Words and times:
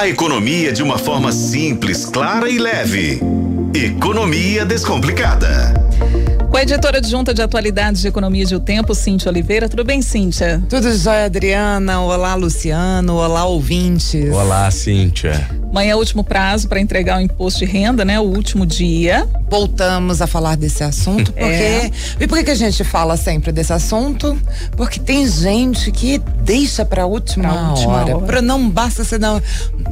A 0.00 0.08
economia 0.08 0.72
de 0.72 0.82
uma 0.82 0.96
forma 0.96 1.30
simples, 1.30 2.06
clara 2.06 2.48
e 2.48 2.58
leve. 2.58 3.20
Economia 3.74 4.64
Descomplicada. 4.64 5.74
Com 6.50 6.56
a 6.56 6.62
editora 6.62 6.96
adjunta 6.96 7.34
de 7.34 7.42
atualidades 7.42 8.00
de 8.00 8.08
economia 8.08 8.46
de 8.46 8.54
o 8.54 8.60
tempo, 8.60 8.94
Cíntia 8.94 9.30
Oliveira. 9.30 9.68
Tudo 9.68 9.84
bem, 9.84 10.00
Cíntia? 10.00 10.62
Tudo 10.70 10.90
jóia, 10.96 11.26
Adriana. 11.26 12.00
Olá, 12.00 12.34
Luciano. 12.34 13.16
Olá, 13.16 13.44
ouvintes. 13.44 14.32
Olá, 14.32 14.70
Cíntia. 14.70 15.46
Amanhã 15.70 15.92
é 15.92 15.94
o 15.94 15.98
último 15.98 16.24
prazo 16.24 16.66
para 16.66 16.80
entregar 16.80 17.18
o 17.18 17.20
imposto 17.20 17.58
de 17.58 17.66
renda, 17.66 18.02
né? 18.02 18.18
O 18.18 18.22
último 18.24 18.64
dia. 18.64 19.28
Voltamos 19.50 20.22
a 20.22 20.28
falar 20.28 20.56
desse 20.56 20.84
assunto, 20.84 21.32
porque. 21.34 21.44
É. 21.44 21.90
E 22.20 22.26
por 22.28 22.42
que, 22.44 22.50
a 22.50 22.54
gente 22.54 22.84
fala 22.84 23.16
sempre 23.16 23.50
desse 23.50 23.72
assunto? 23.72 24.40
Porque 24.76 25.00
tem 25.00 25.26
gente 25.26 25.90
que 25.90 26.18
deixa 26.42 26.84
para 26.84 27.04
última, 27.04 27.70
última 27.70 27.92
hora. 27.92 28.16
hora. 28.16 28.26
Pra 28.26 28.40
não 28.40 28.70
basta 28.70 29.02
ser 29.02 29.18
na. 29.18 29.42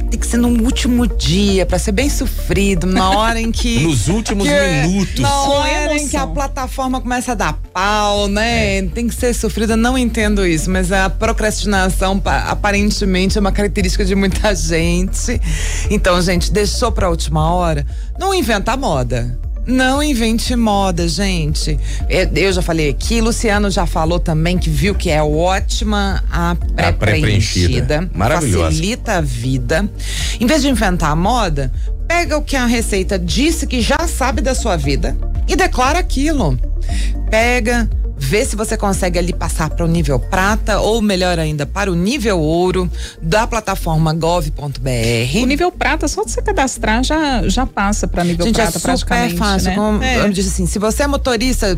Tem 0.09 0.17
que 0.17 0.25
ser 0.25 0.37
no 0.37 0.47
último 0.63 1.05
dia, 1.05 1.65
para 1.65 1.77
ser 1.77 1.91
bem 1.91 2.09
sofrido, 2.09 2.87
na 2.87 3.09
hora 3.19 3.39
em 3.39 3.51
que. 3.51 3.81
Nos 3.81 4.07
últimos 4.07 4.47
que, 4.47 4.53
minutos. 4.53 5.19
Na 5.19 5.41
hora 5.43 5.97
em 5.97 6.07
que 6.07 6.15
a 6.15 6.25
plataforma 6.25 7.01
começa 7.01 7.33
a 7.33 7.35
dar 7.35 7.53
pau, 7.73 8.29
né? 8.29 8.77
É. 8.77 8.81
Tem 8.83 9.09
que 9.09 9.15
ser 9.15 9.33
sofrida. 9.33 9.75
Não 9.75 9.97
entendo 9.97 10.45
isso, 10.47 10.71
mas 10.71 10.89
a 10.91 11.09
procrastinação 11.09 12.21
aparentemente 12.47 13.37
é 13.37 13.41
uma 13.41 13.51
característica 13.51 14.05
de 14.05 14.15
muita 14.15 14.55
gente. 14.55 15.39
Então, 15.89 16.21
gente, 16.21 16.49
deixou 16.49 16.91
pra 16.93 17.09
última 17.09 17.51
hora, 17.53 17.85
não 18.17 18.33
inventa 18.33 18.77
moda. 18.77 19.37
Não 19.65 20.01
invente 20.01 20.55
moda, 20.55 21.07
gente. 21.07 21.77
Eu 22.35 22.51
já 22.51 22.61
falei 22.61 22.89
aqui, 22.89 23.21
Luciano 23.21 23.69
já 23.69 23.85
falou 23.85 24.19
também 24.19 24.57
que 24.57 24.69
viu 24.69 24.95
que 24.95 25.09
é 25.09 25.21
ótima 25.21 26.23
a 26.31 26.55
pré-preenchida. 26.75 27.99
Pré 27.99 28.09
Maravilhosa. 28.17 28.65
Facilita 28.65 29.13
a 29.13 29.21
vida. 29.21 29.89
Em 30.39 30.47
vez 30.47 30.61
de 30.61 30.69
inventar 30.69 31.11
a 31.11 31.15
moda, 31.15 31.71
pega 32.07 32.37
o 32.37 32.41
que 32.41 32.55
a 32.55 32.65
receita 32.65 33.19
disse 33.19 33.67
que 33.67 33.81
já 33.81 34.07
sabe 34.07 34.41
da 34.41 34.55
sua 34.55 34.75
vida 34.75 35.15
e 35.47 35.55
declara 35.55 35.99
aquilo. 35.99 36.57
Pega, 37.29 37.87
vê 38.19 38.45
se 38.45 38.55
você 38.55 38.75
consegue 38.75 39.17
ali 39.17 39.33
passar 39.33 39.69
para 39.69 39.85
o 39.85 39.87
nível 39.87 40.19
prata 40.19 40.79
ou 40.79 41.01
melhor 41.01 41.39
ainda 41.39 41.65
para 41.65 41.91
o 41.91 41.95
nível 41.95 42.39
ouro 42.39 42.91
da 43.21 43.47
plataforma 43.47 44.13
gov.br. 44.13 45.41
O 45.41 45.45
nível 45.45 45.71
prata 45.71 46.07
só 46.07 46.23
de 46.23 46.31
você 46.31 46.41
cadastrar 46.41 47.03
já 47.03 47.47
já 47.47 47.65
passa 47.65 48.07
para 48.07 48.23
nível 48.23 48.45
Gente, 48.45 48.55
prata 48.55 48.77
é 48.77 48.81
praticamente, 48.81 49.37
fácil, 49.37 49.69
né? 49.69 49.75
Como 49.75 50.03
é. 50.03 50.19
eu 50.19 50.29
disse 50.29 50.49
assim, 50.49 50.65
se 50.65 50.77
você 50.77 51.03
é 51.03 51.07
motorista 51.07 51.77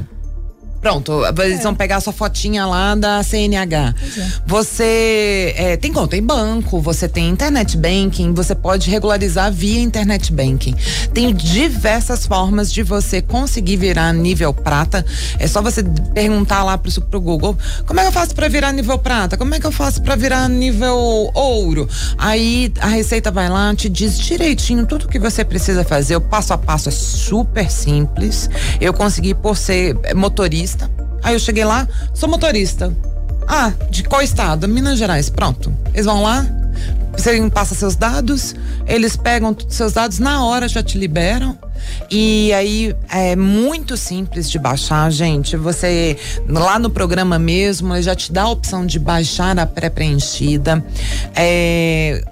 Pronto, 0.82 1.24
eles 1.44 1.60
é. 1.60 1.64
vão 1.64 1.76
pegar 1.76 1.98
a 1.98 2.02
sua 2.02 2.12
fotinha 2.12 2.66
lá 2.66 2.96
da 2.96 3.22
CNH. 3.22 3.96
É. 4.18 4.28
Você 4.48 5.54
é, 5.56 5.78
tem 5.78 5.94
conta 5.94 6.18
em 6.18 6.24
banco, 6.24 6.82
você 6.82 7.08
tem 7.08 7.30
internet 7.30 7.78
banking, 7.78 8.34
você 8.34 8.56
pode 8.56 8.90
regularizar 8.90 9.52
via 9.52 9.80
internet 9.80 10.34
banking. 10.34 10.76
Tem 11.14 11.34
diversas 11.34 12.26
formas 12.26 12.74
de 12.74 12.82
você 12.82 13.22
conseguir 13.22 13.78
virar 13.78 14.12
nível 14.12 14.54
prata. 14.54 15.06
É 15.38 15.48
só 15.48 15.62
você 15.62 15.84
perguntar 16.14 16.64
lá 16.64 16.78
pro, 16.78 16.92
pro 17.02 17.22
Google: 17.22 17.56
como 17.86 18.00
é 18.00 18.04
que 18.04 18.10
eu 18.10 18.14
faço 18.14 18.34
para 18.34 18.48
virar 18.48 18.72
nível 18.72 18.98
prata? 18.98 19.38
Como 19.38 19.54
é 19.54 19.60
que 19.60 19.68
eu 19.68 19.72
faço 19.72 20.02
para 20.02 20.16
virar 20.16 20.50
nível 20.50 21.30
ouro? 21.36 21.88
Aí 22.18 22.74
a 22.80 22.88
Receita 22.88 23.30
vai 23.30 23.50
lá, 23.50 23.74
te 23.76 23.88
diz 23.88 24.18
direitinho 24.18 24.86
tudo 24.86 25.08
que 25.08 25.20
você 25.20 25.46
precisa 25.46 25.84
fazer. 25.84 26.16
O 26.16 26.22
passo 26.22 26.54
a 26.54 26.58
passo 26.58 26.90
é 26.90 26.92
super 26.92 27.70
simples. 27.70 28.50
Eu 28.80 28.94
consegui 28.94 29.36
por 29.36 29.56
ser 29.56 29.96
motorista 30.16 30.52
motorista. 30.52 30.71
Aí 31.24 31.34
eu 31.34 31.40
cheguei 31.40 31.66
lá, 31.66 31.88
sou 32.14 32.30
motorista. 32.30 32.96
Ah, 33.48 33.74
de 33.90 34.04
qual 34.04 34.22
estado? 34.22 34.68
Minas 34.68 34.98
Gerais. 34.98 35.30
Pronto. 35.30 35.74
Eles 35.94 36.06
vão 36.06 36.24
lá, 36.24 36.46
você 37.16 37.50
passa 37.50 37.76
seus 37.76 37.96
dados, 37.96 38.56
eles 38.88 39.16
pegam 39.16 39.56
seus 39.68 39.94
dados 39.94 40.20
na 40.20 40.44
hora, 40.44 40.68
já 40.68 40.82
te 40.82 40.98
liberam. 40.98 41.58
E 42.10 42.54
aí 42.54 42.96
é 43.10 43.36
muito 43.36 43.98
simples 43.98 44.50
de 44.50 44.58
baixar, 44.58 45.12
gente. 45.12 45.58
Você 45.58 46.18
lá 46.48 46.80
no 46.80 46.90
programa 46.90 47.38
mesmo, 47.38 47.94
ele 47.94 48.02
já 48.02 48.16
te 48.16 48.32
dá 48.32 48.44
a 48.44 48.50
opção 48.50 48.86
de 48.86 49.00
baixar 49.00 49.58
a 49.60 49.66
pré-preenchida. 49.66 50.84
É, 51.36 52.24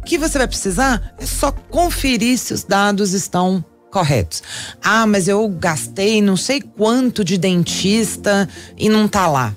o 0.00 0.04
que 0.04 0.18
você 0.18 0.38
vai 0.38 0.46
precisar 0.46 1.14
é 1.18 1.26
só 1.26 1.50
conferir 1.50 2.38
se 2.38 2.52
os 2.52 2.62
dados 2.62 3.12
estão 3.12 3.64
corretos. 3.90 4.42
Ah, 4.82 5.06
mas 5.06 5.28
eu 5.28 5.48
gastei 5.48 6.20
não 6.20 6.36
sei 6.36 6.60
quanto 6.60 7.24
de 7.24 7.38
dentista 7.38 8.48
e 8.76 8.88
não 8.88 9.08
tá 9.08 9.26
lá. 9.26 9.54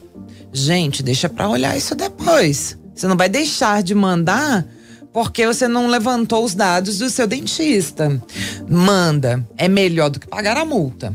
Gente, 0.51 1.03
deixa 1.03 1.29
para 1.29 1.49
olhar 1.49 1.77
isso 1.77 1.95
depois. 1.95 2.77
Você 2.93 3.07
não 3.07 3.15
vai 3.15 3.29
deixar 3.29 3.83
de 3.83 3.93
mandar 3.95 4.65
porque 5.11 5.45
você 5.45 5.67
não 5.67 5.87
levantou 5.87 6.43
os 6.43 6.53
dados 6.53 6.97
do 6.99 7.09
seu 7.09 7.27
dentista. 7.27 8.21
Manda, 8.67 9.45
é 9.57 9.67
melhor 9.67 10.09
do 10.09 10.19
que 10.19 10.27
pagar 10.27 10.57
a 10.57 10.65
multa. 10.65 11.13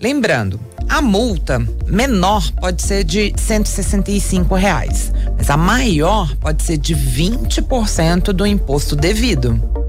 Lembrando, 0.00 0.60
a 0.88 1.00
multa 1.00 1.58
menor 1.86 2.50
pode 2.60 2.82
ser 2.82 3.04
de 3.04 3.32
165 3.36 4.54
reais, 4.54 5.12
mas 5.36 5.48
a 5.48 5.56
maior 5.56 6.34
pode 6.36 6.62
ser 6.62 6.76
de 6.76 6.94
20% 6.94 8.32
do 8.32 8.46
imposto 8.46 8.94
devido. 8.94 9.81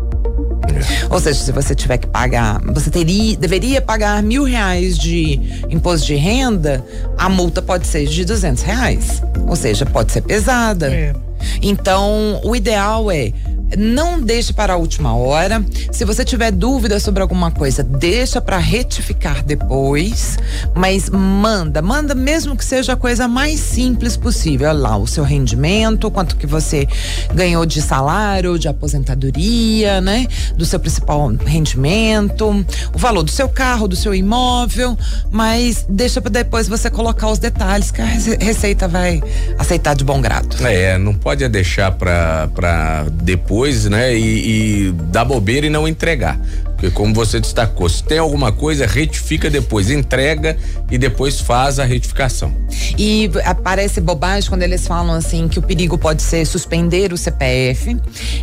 Ou 1.09 1.19
seja, 1.19 1.39
se 1.39 1.51
você 1.51 1.75
tiver 1.75 1.97
que 1.97 2.07
pagar, 2.07 2.61
você 2.65 2.89
teria, 2.89 3.35
deveria 3.37 3.81
pagar 3.81 4.21
mil 4.23 4.43
reais 4.43 4.97
de 4.97 5.39
imposto 5.69 6.07
de 6.07 6.15
renda, 6.15 6.83
a 7.17 7.29
multa 7.29 7.61
pode 7.61 7.87
ser 7.87 8.05
de 8.05 8.25
duzentos 8.25 8.63
reais. 8.63 9.21
Ou 9.47 9.55
seja, 9.55 9.85
pode 9.85 10.11
ser 10.11 10.21
pesada. 10.21 10.93
É. 10.93 11.13
Então, 11.61 12.39
o 12.43 12.55
ideal 12.55 13.11
é 13.11 13.31
não 13.77 14.21
deixe 14.21 14.53
para 14.53 14.73
a 14.73 14.77
última 14.77 15.15
hora. 15.15 15.63
Se 15.91 16.05
você 16.05 16.23
tiver 16.23 16.51
dúvida 16.51 16.99
sobre 16.99 17.21
alguma 17.21 17.51
coisa, 17.51 17.83
deixa 17.83 18.41
para 18.41 18.57
retificar 18.57 19.43
depois, 19.43 20.37
mas 20.75 21.09
manda, 21.09 21.81
manda 21.81 22.15
mesmo 22.15 22.55
que 22.55 22.65
seja 22.65 22.93
a 22.93 22.95
coisa 22.95 23.27
mais 23.27 23.59
simples 23.59 24.17
possível. 24.17 24.69
Olha 24.69 24.79
lá 24.79 24.97
o 24.97 25.07
seu 25.07 25.23
rendimento, 25.23 26.09
quanto 26.11 26.35
que 26.35 26.45
você 26.45 26.87
ganhou 27.33 27.65
de 27.65 27.81
salário, 27.81 28.57
de 28.57 28.67
aposentadoria, 28.67 30.01
né? 30.01 30.27
Do 30.55 30.65
seu 30.65 30.79
principal 30.79 31.27
rendimento, 31.45 32.65
o 32.93 32.97
valor 32.97 33.23
do 33.23 33.31
seu 33.31 33.47
carro, 33.49 33.87
do 33.87 33.95
seu 33.95 34.13
imóvel, 34.13 34.97
mas 35.31 35.85
deixa 35.87 36.21
para 36.21 36.31
depois 36.31 36.67
você 36.67 36.89
colocar 36.89 37.29
os 37.29 37.39
detalhes 37.39 37.91
que 37.91 38.01
a 38.01 38.05
Receita 38.05 38.87
vai 38.87 39.21
aceitar 39.57 39.95
de 39.95 40.03
bom 40.03 40.21
grado. 40.21 40.55
É, 40.65 40.97
não 40.97 41.13
pode 41.13 41.47
deixar 41.47 41.91
para 41.91 43.05
depois 43.11 43.62
depois, 43.63 43.85
né? 43.85 44.13
E, 44.13 44.87
e 44.87 44.91
dar 44.91 45.23
bobeira 45.23 45.65
e 45.65 45.69
não 45.69 45.87
entregar. 45.87 46.37
Porque 46.75 46.91
como 46.91 47.13
você 47.13 47.39
destacou, 47.39 47.87
se 47.87 48.03
tem 48.03 48.17
alguma 48.17 48.51
coisa, 48.51 48.85
retifica 48.85 49.49
depois, 49.49 49.89
entrega 49.89 50.57
e 50.91 50.97
depois 50.97 51.39
faz 51.39 51.79
a 51.79 51.85
retificação. 51.85 52.53
E 52.97 53.31
parece 53.63 54.01
bobagem 54.01 54.49
quando 54.49 54.63
eles 54.63 54.85
falam 54.85 55.15
assim 55.15 55.47
que 55.47 55.57
o 55.57 55.61
perigo 55.61 55.97
pode 55.97 56.21
ser 56.21 56.45
suspender 56.45 57.13
o 57.13 57.17
CPF. 57.17 57.95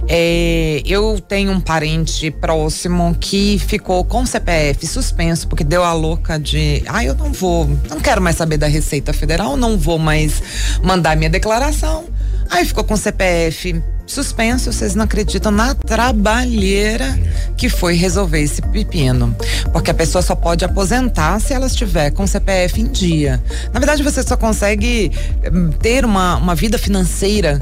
É, 0.09 0.81
eu 0.87 1.21
tenho 1.21 1.53
um 1.53 1.61
parente 1.61 2.31
próximo 2.31 3.15
que 3.21 3.59
ficou 3.59 4.03
com 4.05 4.23
o 4.23 4.27
CPF 4.27 4.87
suspenso 4.87 5.47
porque 5.47 5.63
deu 5.63 5.85
a 5.85 5.93
louca 5.93 6.39
de, 6.39 6.83
ah, 6.87 7.05
eu 7.05 7.15
não 7.15 7.33
vou, 7.33 7.69
não 7.91 8.01
quero 8.01 8.23
mais 8.23 8.37
saber 8.37 8.57
da 8.57 8.69
Receita 8.69 9.13
Federal, 9.13 9.55
não 9.55 9.77
vou 9.77 9.99
mais 9.99 10.43
mandar 10.83 11.15
minha 11.15 11.29
declaração. 11.29 12.07
Aí 12.49 12.65
ficou 12.65 12.85
com 12.85 12.95
o 12.95 12.97
CPF 12.97 13.83
suspenso, 14.11 14.73
vocês 14.73 14.95
não 14.95 15.05
acreditam 15.05 15.53
na 15.53 15.75
trabalheira 15.75 17.19
que 17.57 17.69
foi 17.69 17.95
resolver 17.95 18.41
esse 18.41 18.61
pepino. 18.61 19.35
Porque 19.73 19.91
a 19.91 19.95
pessoa 19.95 20.21
só 20.23 20.35
pode 20.35 20.65
aposentar 20.65 21.41
se 21.41 21.53
ela 21.53 21.67
estiver 21.67 22.11
com 22.11 22.27
CPF 22.27 22.81
em 22.81 22.87
dia. 22.87 23.43
Na 23.73 23.79
verdade, 23.79 24.03
você 24.03 24.23
só 24.23 24.37
consegue 24.37 25.13
hum, 25.53 25.71
ter 25.71 26.05
uma, 26.05 26.37
uma 26.37 26.55
vida 26.55 26.77
financeira 26.79 27.61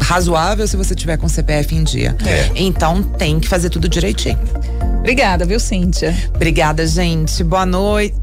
razoável 0.00 0.66
se 0.66 0.76
você 0.76 0.94
tiver 0.94 1.16
com 1.16 1.28
CPF 1.28 1.74
em 1.74 1.84
dia. 1.84 2.16
É. 2.24 2.50
Então 2.54 3.02
tem 3.02 3.38
que 3.38 3.48
fazer 3.48 3.68
tudo 3.68 3.88
direitinho. 3.88 4.38
Obrigada, 4.98 5.44
viu, 5.44 5.58
Cíntia? 5.58 6.16
Obrigada, 6.34 6.86
gente. 6.86 7.42
Boa 7.42 7.66
noite. 7.66 8.14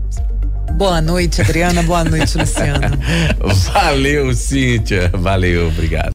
Boa 0.74 1.02
noite, 1.02 1.42
Adriana. 1.42 1.84
Boa 1.84 2.04
noite, 2.04 2.38
Luciano. 2.38 2.98
Valeu, 3.74 4.34
Cíntia. 4.34 5.12
Valeu, 5.14 5.68
obrigado. 5.68 6.08